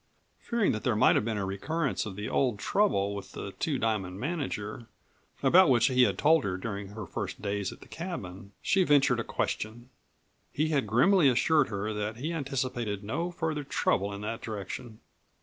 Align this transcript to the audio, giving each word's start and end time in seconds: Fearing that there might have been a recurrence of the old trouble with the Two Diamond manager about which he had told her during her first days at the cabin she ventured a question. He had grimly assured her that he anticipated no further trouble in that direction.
Fearing 0.39 0.71
that 0.71 0.83
there 0.83 0.95
might 0.95 1.13
have 1.15 1.23
been 1.23 1.37
a 1.37 1.45
recurrence 1.45 2.07
of 2.07 2.15
the 2.15 2.27
old 2.27 2.57
trouble 2.57 3.13
with 3.13 3.33
the 3.33 3.51
Two 3.59 3.77
Diamond 3.77 4.19
manager 4.19 4.87
about 5.43 5.69
which 5.69 5.89
he 5.89 6.01
had 6.01 6.17
told 6.17 6.43
her 6.43 6.57
during 6.57 6.87
her 6.87 7.05
first 7.05 7.39
days 7.39 7.71
at 7.71 7.81
the 7.81 7.87
cabin 7.87 8.51
she 8.63 8.83
ventured 8.83 9.19
a 9.19 9.23
question. 9.23 9.91
He 10.51 10.69
had 10.69 10.87
grimly 10.87 11.29
assured 11.29 11.69
her 11.69 11.93
that 11.93 12.17
he 12.17 12.33
anticipated 12.33 13.03
no 13.03 13.29
further 13.29 13.63
trouble 13.63 14.11
in 14.11 14.21
that 14.21 14.41
direction. 14.41 15.01